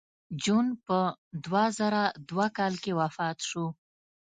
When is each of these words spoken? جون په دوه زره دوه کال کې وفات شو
جون 0.43 0.67
په 0.85 0.99
دوه 1.45 1.63
زره 1.79 2.03
دوه 2.29 2.47
کال 2.57 2.73
کې 2.83 2.91
وفات 2.99 3.37
شو 3.49 3.65